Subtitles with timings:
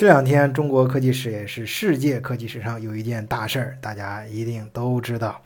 [0.00, 5.42] 这两天中国科技史也是世界科技史上有一件大事儿，大家一定都知道，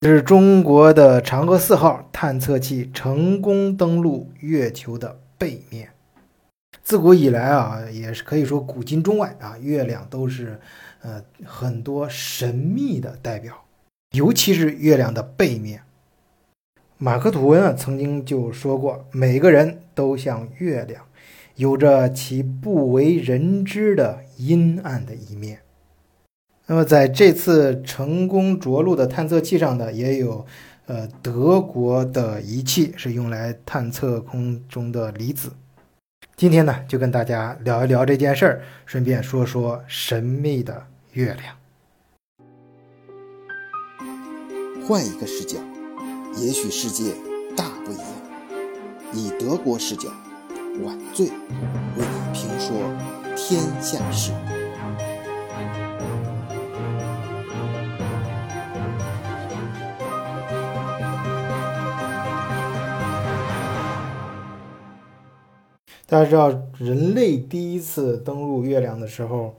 [0.00, 5.90] 就是中国的嫦娥四号探测器成功登陆月球的背面。
[6.82, 10.58] 自古以来啊，也是可以说古今中外啊，月亮都是
[11.02, 13.54] 呃很多神秘的代表，
[14.16, 15.82] 尤其是月亮的背面。
[16.96, 21.04] 马克吐温啊曾经就说过，每个人都像月亮，
[21.56, 25.60] 有着其不为人知的阴暗的一面。
[26.66, 30.46] 那么在这次成功着陆的探测器上呢，也有
[30.86, 35.50] 呃德国的仪器是用来探测空中的离子。
[36.36, 41.56] 今天呢，就跟大家聊一聊这件事儿，顺便说说神秘的月亮。
[44.86, 45.58] 换一个视角，
[46.36, 47.12] 也许世界
[47.56, 48.06] 大不一样。
[49.12, 50.08] 以德国视角，
[50.84, 51.32] 晚醉为
[51.96, 52.76] 你评说
[53.36, 54.32] 天下事。
[66.06, 69.54] 大家知道，人类第一次登陆月亮的时候，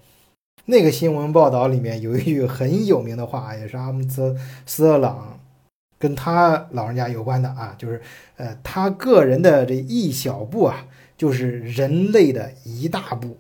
[0.65, 5.39] 那个新闻报道里面有一句很有名的话，也是阿姆斯特朗
[5.97, 8.01] 跟他老人家有关的啊，就是
[8.35, 10.85] 呃，他个人的这一小步啊，
[11.21, 13.37] 就是人类的一大步。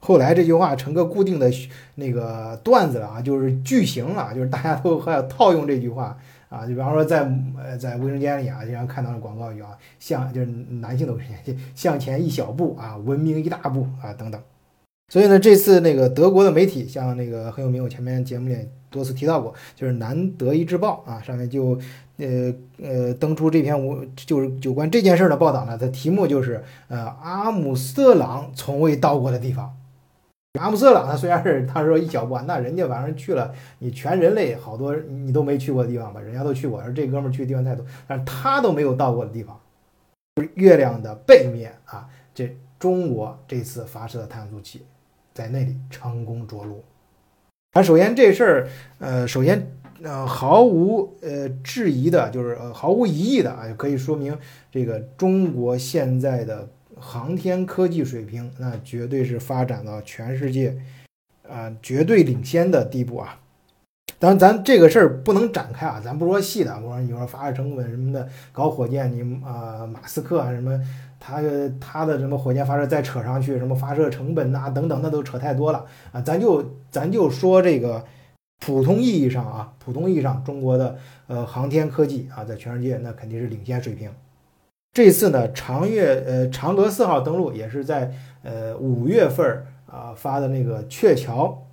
[0.00, 1.48] 后来这句话成个固定的
[1.94, 6.18] 那个段子了啊，就是句型了，就是大家都还要套用这句话。
[6.48, 7.20] 啊，就比方说在
[7.56, 14.42] 呃在卫生间里啊，经常看到的广告语啊，向就是男性的卫生间，向前一小步啊，文明一大步啊等等。
[15.10, 18.56] 所以呢，这次那个德国的媒体，像那个很有名，我前面节目里
[18.88, 21.76] 多次提到过，就是《南德意志报》啊，上面就
[22.18, 29.76] 呃呃登出这篇我就是有关这件事的报道呢，它题目就是呃阿姆斯特朗从未到过的地方。
[30.60, 39.58] 阿姆斯特朗，他虽然是他说一小步啊，那人家反正去了，你全人类好多你都没去过的地方吧，人家都去过，而这哥们儿去的地方太多，但是他都没有到过的地方，
[40.36, 42.08] 就是月亮的背面啊。
[42.34, 44.82] 这中国这次发射的探测器
[45.40, 46.84] 在那里成功着陆。
[47.72, 48.68] 啊，首先这事儿，
[48.98, 49.70] 呃，首先
[50.02, 54.36] 呃毫无呃质疑的，就是呃毫无疑义的啊，就可以说明
[54.70, 56.68] 这个中国现在的。
[57.02, 60.76] 航天科技水平，那绝对是发展到全世界，
[61.48, 63.40] 啊，绝对领先的地步啊！
[64.18, 70.78] 当然，咱这个事儿不能展开啊，咱不说细的，我说你说发射成本什么的，搞火箭，你啊，马斯克啊什么，
[71.20, 71.42] 他
[71.78, 76.20] 他的什么火箭发射再扯上去，什么发射成本呐等等，那都扯太多了啊！
[76.22, 78.02] 咱就咱就说这个
[78.58, 80.96] 普通意义上啊，普通意义上中国的
[81.28, 84.10] 呃航天科技啊，在全世界那肯定是领先水平。
[84.92, 88.10] 这次呢，长月呃嫦娥四号登陆也是在
[88.42, 91.66] 呃五月份啊发的那个鹊桥，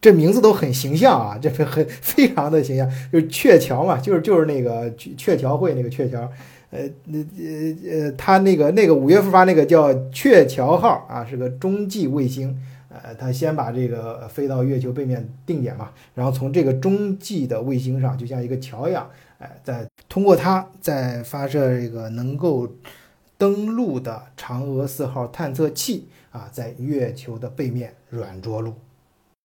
[0.00, 6.30] 这名字都很形象啊，这个很非常的形象，就是鹊桥嘛，就是就是那个鹊桥会那个鹊桥，
[6.70, 12.54] 呃那呃呃他那个那个五月份发那个叫鹊桥号啊，是个中继卫星，
[12.88, 19.08] 呃他先把这个飞到月球背面定点嘛，然后从这个中继的卫星上就像一个桥一样。
[19.38, 22.68] 哎，再通过它再发射这个能够
[23.36, 28.74] 登陆的嫦娥四号探测器啊，在月球的背面软着陆。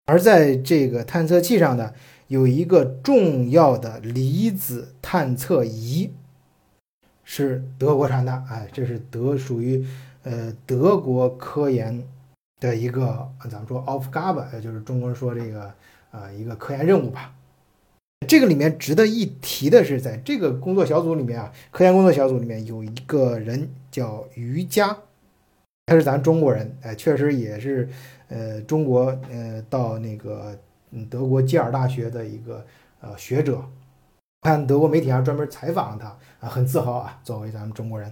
[0.07, 1.93] 而在这个探测器上呢，
[2.27, 6.11] 有一个重要的离子探测仪，
[7.29, 8.31] 是德国产的。
[8.49, 9.85] 哎，这是德属于
[10.23, 12.01] 呃德国科研
[12.61, 15.73] 的一个，咱们说 Aufgabe，就是中国人说这个
[16.11, 17.33] 呃一个科研任务吧。
[18.25, 24.97] 这个里面值得一提的是，在这个工作小组里面啊，科研工作小组里面有一个人叫于佳，
[25.85, 27.89] 他是咱中国人，哎，确实也是，
[28.29, 30.57] 呃，中国呃到那个
[30.91, 32.65] 嗯德国基尔大学的一个
[33.01, 33.61] 呃学者，
[34.41, 38.11] 看德国媒体还专门采访了他啊，很自豪啊，作为咱们中国人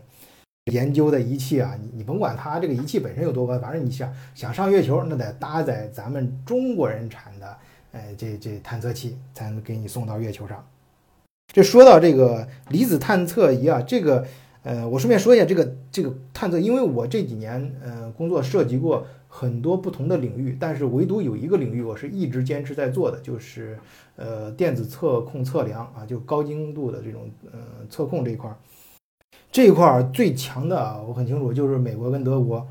[0.72, 7.58] 研究的仪器啊，你你甭管它这个仪器本身有多高，反正你想想上月球，那得搭载咱们中国人产的。
[7.92, 10.68] 哎，这这探测器才能给你送到月球上。
[11.54, 14.28] 这说到这个离子探测仪啊，这个
[14.66, 23.78] 呃，我顺便说一下这个这个探测，因为我这几年呃工作涉及过很多不同的领域，但是唯独有一个领域我是一直坚持在做的，就是
[24.16, 27.60] 呃电子测控测量啊，就高精度的这种呃
[27.92, 28.58] 测控这一块儿。
[29.52, 32.68] 这一块儿最强的我很清楚，就是美国跟德国。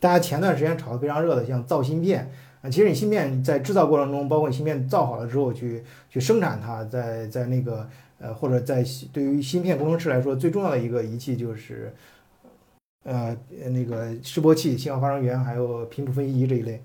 [0.00, 2.30] 大家前段时间炒得非常热的，像造芯片。
[2.60, 7.88] 啊，其实你芯片在制造过程中，包括你芯片造好了之后去去生产它，在在那个
[8.18, 11.94] 呃或者在对于芯片工程师来说，最重要的一个仪器就是
[13.04, 13.36] 呃
[13.70, 16.82] 那个示波器、信号发生源，还有频谱分析仪这一类。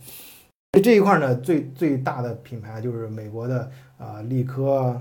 [0.82, 3.70] 这一块呢，最最大的品牌就是美国的
[4.00, 5.00] 啊，力科、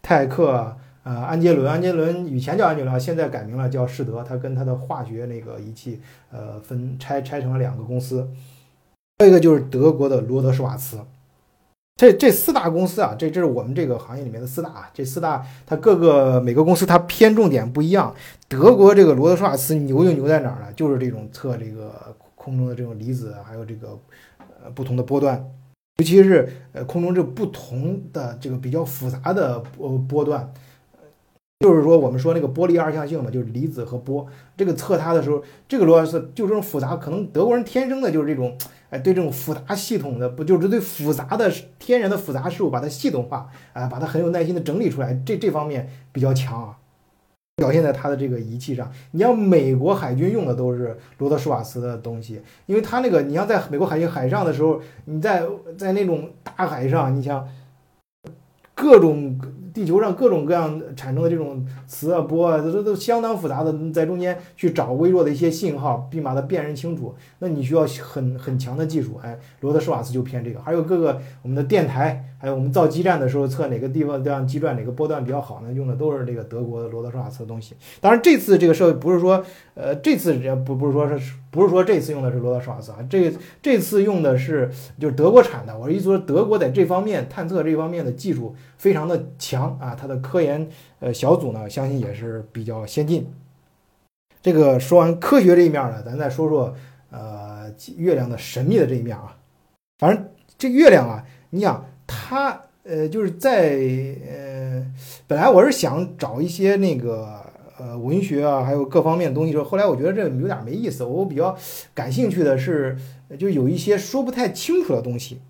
[0.00, 0.52] 泰克
[1.02, 1.68] 啊，安杰伦。
[1.68, 4.22] 安杰伦以前叫安杰伦，现在改名了叫士德。
[4.22, 6.00] 它跟它的化学那个仪器，
[6.30, 8.28] 呃，分拆拆成了两个公司。
[9.18, 11.00] 还有一个就是德国的罗德施瓦茨。
[12.00, 14.90] 这这四大公司啊，这这是我们这个行业里面的四大啊。
[14.94, 18.14] 这四大它各个每个公司它偏重点不一样。
[18.48, 20.72] 德国这个罗德施瓦茨牛就牛在哪儿呢？
[20.74, 23.98] 就是这种测这个空中的这种离子，还有这个。
[24.62, 25.42] 呃，不同的波段，
[25.96, 30.52] 尤其是呃空中这不同的这个比较复杂的波波段，
[31.60, 34.26] 就是说我们说那个波粒二象性嘛，就是离子和波，
[34.56, 38.56] 这个测它的时候，这个罗斯就这种复杂，可能德国人天生的就是这种，
[38.88, 46.78] 哎，对这种复杂系统的不就是对复杂的天然的复杂事物把它系统化，啊，把它很有耐心的整理出来，这这方面比较强啊。
[47.56, 55.46] 表现在它的这个仪器上，你像美国海军用的都是罗德舒瓦茨的东西，因为它那个，你像在美国海军海上的时候，你在
[55.76, 57.46] 在那种大海上，你像
[58.74, 59.38] 各种。
[59.72, 67.14] 地球上各种各样产生的这种磁啊波啊，这都相当复杂的，在中间去找微弱的一些信号，并把它辨认清楚。
[67.38, 69.20] 那你需要很很强的技术。
[69.22, 70.60] 哎，罗德施瓦茨就偏这个。
[70.60, 75.72] 还有各个我们的电台，还有我们造基站的时候测哪个地方这样基转哪个波段比较好呢？
[75.72, 77.76] 用的都是这个德国的罗德施瓦茨的东西。
[78.00, 79.44] 当然这次这个设备不是说，
[79.74, 80.34] 呃，这次
[80.64, 81.34] 不不是说是。
[81.50, 84.70] 不是说这次用的是罗德施瓦茨啊，这这次用的是
[85.00, 85.76] 就是德国产的。
[85.76, 90.68] 我意思说，德国在这方面探测这方面的技术非常的强啊，它的科研
[91.00, 93.26] 呃小组呢，相信也是比较先进。
[94.40, 96.72] 这个说完科学这一面呢，咱再说说
[97.10, 99.36] 呃月亮的神秘的这一面啊。
[99.98, 103.78] 反正这月亮啊，你想他呃就是在
[104.28, 104.84] 呃
[105.28, 107.38] 本来我是想找一些那个。
[107.82, 109.52] 呃，文学啊，还有各方面的东西。
[109.54, 111.02] 说后来我觉得这有点没意思。
[111.02, 111.56] 我比较
[111.94, 112.94] 感兴趣的是，
[113.38, 115.40] 就有一些说不太清楚的东西。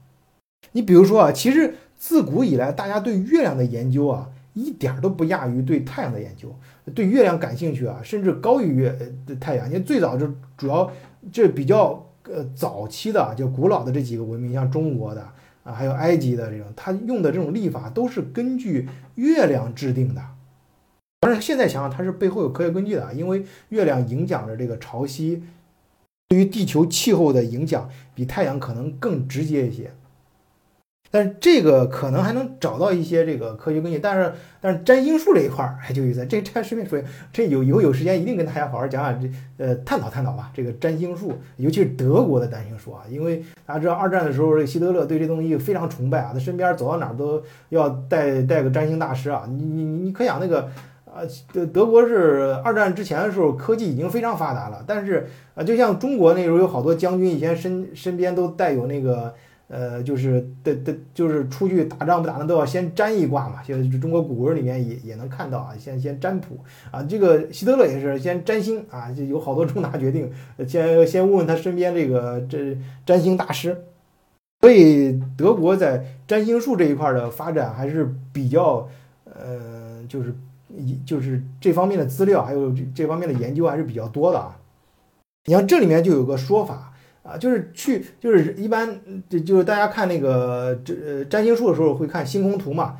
[0.70, 6.54] 你比如说啊，其实自古以来，大家对月亮的研究啊，一点都不亚于对太阳的研究。
[6.94, 8.96] 对月亮感兴趣啊，甚至高于月
[9.40, 9.66] 太阳。
[9.66, 10.88] 因为最早就主要
[11.32, 15.26] 这比较呃早期的，就古老的这几个文明，像中国的
[15.72, 20.22] 还有埃及的这种，他用的这种历法都是根据月亮制定的。
[21.20, 25.40] 当然现在想想，它是背后有科学根据的，因为月亮影响着这个潮汐，
[26.28, 29.92] 对于地球气候的影响比太阳可能更直接一些。
[31.10, 37.02] 但是这个可能还能找到一些这个科学根据，但是但是占星术这一块儿还就意思，这这顺便说，
[37.32, 39.28] 这有以后有时间一定跟大家好好讲讲这
[39.58, 50.68] 呃探讨探讨吧，这个占星术，尤其是德国的占星术啊，因为大家知道二战的时候，这希特勒对这东西非常崇拜啊，他身边走到哪儿都要带带个占星大师啊，你你你可想那个。
[51.12, 54.84] 啊，德德国是二战之前的时候，科技已经非常发达了。
[54.86, 55.26] 但是
[55.56, 59.34] 啊，就像中国那时候有好多将军以前身身边都带有那个
[59.70, 63.62] 呃，就是的的，就是出去打仗不打仗都要先占一卦嘛。
[63.62, 66.58] 现在中国古文里面也也能看到啊，先先占卜
[66.90, 67.02] 啊。
[67.04, 70.30] 这个希特勒也是先占星啊，就有好多重大决定，
[70.66, 72.76] 先先问问他身边这个这
[73.06, 73.84] 占星大师。
[74.60, 78.88] 所以德国在占星术这一块的发展还是比较
[79.24, 80.34] 呃，就是。
[80.72, 84.56] 一就是这方面的资料，还有这方面的研究还是比较多的啊。
[85.46, 86.89] 你像这里面就有个说法
[87.22, 92.98] 啊，就是去就是一般就就是大家看那个这呃占星术的时候会看星空图嘛。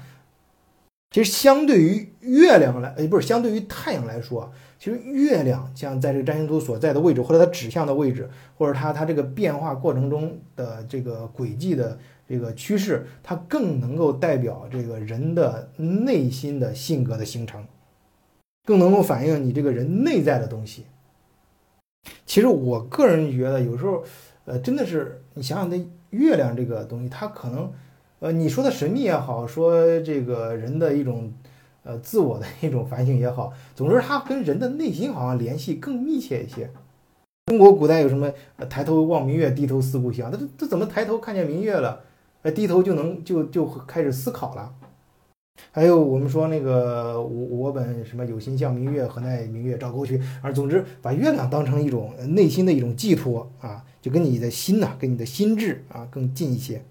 [1.11, 11.99] 其实相对于月亮来，呃不是相对于太阳来说，其实月亮像在这个占星图所在的位置，或者它指向的位置，或者它它这个变化过程中的这个轨迹的。
[12.31, 17.67] 这个趋势，它更能够代表这个人的内心的性格的形成，
[18.65, 20.85] 更能够反映你这个人内在的东西。
[22.27, 24.05] 其实我个人觉得，有时候，
[24.45, 27.73] 呃，真的是你想想，那月亮这个东西，它可能，
[28.21, 31.33] 呃，你说的神秘也好，说这个人的一种，
[31.83, 36.71] 呃，自我的一种反省也好，总之，它跟人的内心好像联系更密切一些。
[37.47, 38.33] 中国古代有什么
[38.69, 40.31] 抬头望明月，低头思故乡？
[40.31, 42.01] 他这怎么抬头看见明月了？
[42.43, 44.73] 呃，低头就能就就开始思考了。
[45.73, 50.21] 还有我们说那个我我本什么有心向明月，何奈明月照沟渠。
[50.43, 56.83] 而总之把月亮当成一种内心的一种寄托啊，就跟你的心呐，跟你的心智啊更近一些。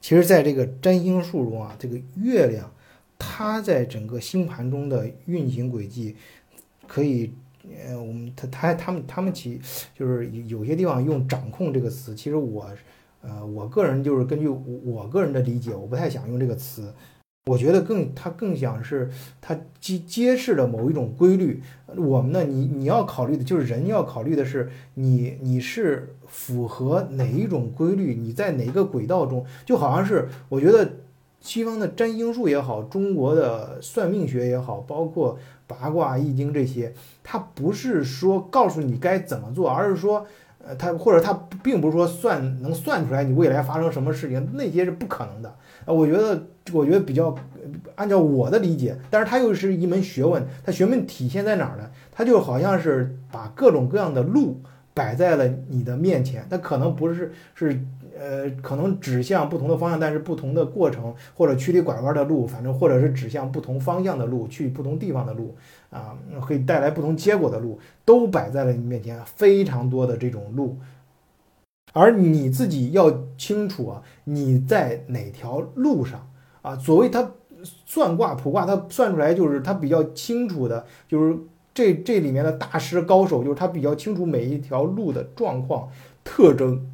[0.00, 2.70] 其实，在这个占星术中啊，这个月亮
[3.18, 6.16] 它在整个星盘中的运行轨迹，
[6.86, 7.32] 可以
[7.86, 9.60] 呃，我们他他他们他们起
[9.94, 12.66] 就是有些地方用掌控这个词，其实我。
[13.26, 16.92] 呃，我个人就是根据我个人的理解，我不太想用这个词。
[17.50, 19.10] 我觉得更它更像是
[19.42, 21.62] 它揭揭示了某一种规律。
[21.94, 30.90] 我们呢，你你要考虑的就是人要考虑的是你你是符合哪一种规律，你在哪个轨道中，就好像是我觉得
[31.42, 40.26] 西方的占星术也好，中国的算命学也好，包括八卦易经这些，它不是说告诉你该怎么做，而是说。
[40.66, 45.48] 呃，他或者他并不是说算能算出来你未来发生什么事情，那些是不可能的。
[45.84, 46.42] 啊，我觉得，
[46.72, 47.34] 我觉得比较
[47.94, 51.90] 按照我的理解，但是它又是一门学问，它学问体现在哪儿呢？
[52.10, 54.62] 它就好像是把各种各样的路
[54.94, 57.84] 摆在了你的面前，它可能不是是。
[58.16, 65.56] 呃，可能指向不同的方向，但是不同的过程或者曲里拐弯的路，反正或者是指向不同方向的路，去不同地方的路
[65.90, 70.78] 啊，会带来不同结果的路，都摆在了你面前，非常多的这种路，
[71.92, 76.24] 而你自己要清楚啊，你在哪条路上
[76.62, 76.76] 啊？
[76.76, 77.32] 所谓他
[77.84, 81.36] 算卦卜卦，他算出来就是他比较清楚的，就是
[81.74, 85.90] 这这里面的大师高手，就是他比较清楚每一条路的状况
[86.22, 86.90] 特征。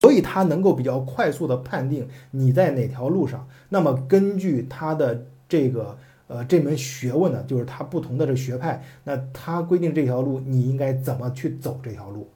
[0.00, 3.46] 所以他能够比较快速的判定你在哪条路上。
[3.68, 5.96] 那么根据他的这个
[6.26, 12.28] 呃这门学问呢，就是他不同的这学派，那他规定这条路你应该怎么去走这条路，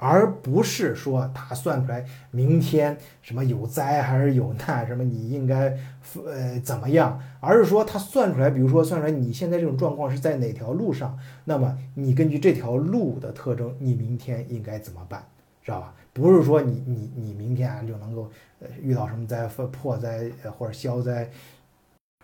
[0.00, 5.76] 而不是说他算出来明天什么有灾还是有难，什么你应该
[6.24, 15.24] 呃怎么样，而是说他算出来，比如说算出来你现在这种状况是在哪条路上，那么你根据这条路的特征，你明天应该怎么办，
[15.62, 15.92] 知道吧？
[16.12, 21.28] 不是说你你你明天啊就能够呃遇到什么灾破灾或者消灾，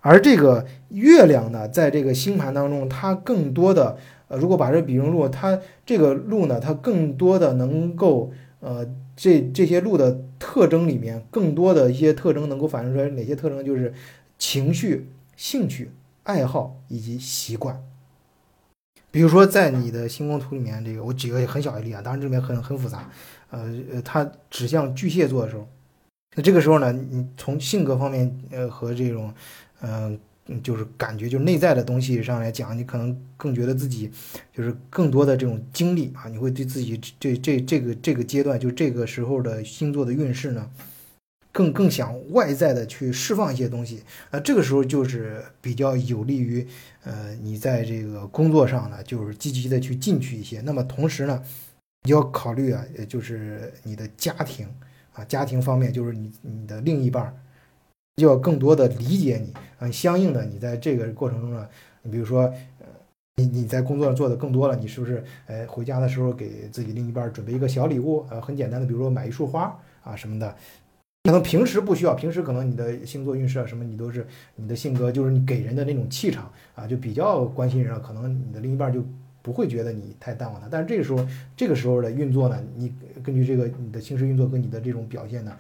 [0.00, 3.96] 而这个月亮呢，在这个星盘当中，它更多的
[4.36, 13.92] 如果把这比用路，它这个路呢，它更多的能够呃，这这些路的特征里面，更多的一些特征能够反映出来哪些特征，就是
[14.38, 15.90] 情绪、兴趣、
[16.22, 17.82] 爱好以及习惯。
[19.10, 23.08] 比如说在你的星空图里面，这个我举个很小的例啊，当然这里面很很复杂。
[23.50, 25.64] 呃呃，它指向巨蟹座的时候，
[26.34, 29.32] 那这个时候呢，你从性格方面，呃和这种，
[29.82, 34.10] 嗯，嗯就是感觉，就内在的东西上来讲，你可能更觉得自己
[34.52, 40.70] 就是更多的这种经历啊，你会对自己这这这个这个阶段，就这个时候的星座的运势呢，
[41.52, 46.66] 更更想外在的去释放一些东西啊，这个时候就是比较有利于，
[47.04, 50.60] 呃，你在这个工作上呢，就是积极的去进取一些。
[50.60, 51.42] 那么同时呢。
[52.06, 54.68] 你要考虑啊，就是你的家庭
[55.14, 57.34] 啊，家庭方面就是你你的另一半
[58.16, 59.90] 就要更多的理解你啊。
[59.90, 61.68] 相应的，你在这个过程中呢，
[62.02, 62.42] 你比如说，
[62.80, 62.86] 呃，
[63.36, 68.24] 你你在工作上做的更多了，你是不是呃回家的时候给自己另一半准备一个小礼物？
[68.30, 70.54] 呃，很简单的，比如说买一束花啊什么的。
[71.24, 79.04] 可能平时不需要，平时可能你的星座运势啊什么，你都是你的性格就是你给人的那种气场啊，就比较关心人，可能你的另一半就。
[79.44, 81.18] 不会觉得你太淡忘他，但是这个时候，
[81.54, 82.90] 这个时候的运作呢，你
[83.22, 85.54] 根据这个你的星时运作跟你的这种表现呢，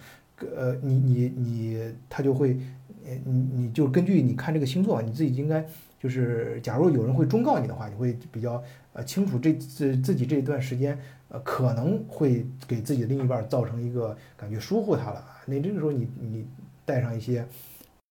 [0.56, 2.56] 呃，你你你他就会，
[3.04, 5.64] 呃，你你就根据你看这个星座，你自己应该
[5.98, 10.98] 就是，假如有人会忠告你的话，你会比较呃清楚这自自己这一段时间
[11.28, 16.46] 呃可能会给自己的另一半造成一个感觉疏忽他了，那这个时候你你
[16.84, 17.46] 带上一些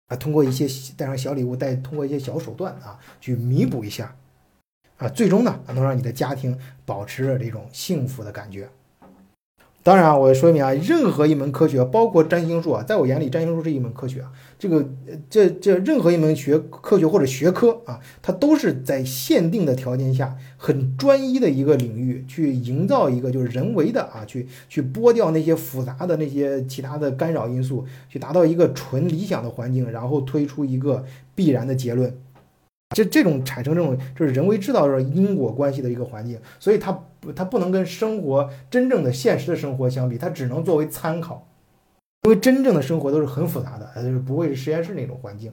[0.08, 4.16] 啊，通过一些带上小礼物，带通过一些小手段啊，去弥补一下。
[4.98, 8.68] 啊，最终呢，能让你的家庭保持着这种幸福的感觉。
[9.82, 14.32] 当然啊，我说明啊，任何一门科学，包括占星术啊，在我眼里，占星术是一门科学啊。
[14.60, 14.86] 这个，
[15.30, 32.14] 这这任何一门学科学或者学科啊，它都是在限定的条件下，很专一的一个领域，去营造一个就是人为的啊，去去剥掉那些复杂的那些其他的干扰因素，去达到一个纯理想的环境，然后推出一个必然的结论。
[32.96, 41.48] 这这种产生这种就是人为制造的因果关系的一个环境，所以它不它不能跟生活真正的现实的生活相比，它只能作为参考，
[42.24, 45.51] 因为真正的生活都是很复杂的，就是不会是实验室那种环境。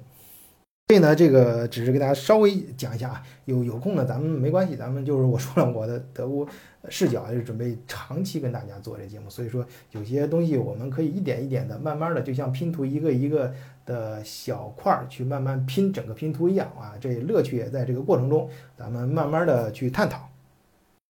[0.88, 6.46] 所以呢，这个只是给大家稍微讲一下啊，有有空呢，咱们没关系，咱们就是我说了我的德国
[6.88, 13.52] 视角，就准备长期跟大家做这节目，所以说有些东西我们可以一点一点的，慢慢的，就像拼图一个一个
[13.84, 20.28] 的小块儿去慢慢拼整个拼图一样啊，这乐趣也在这个过程中，咱们慢慢的去探讨。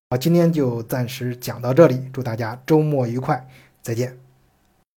[0.08, 3.46] 好，今天就暂时讲到这里，祝大家周末愉快，
[3.82, 4.25] 再见。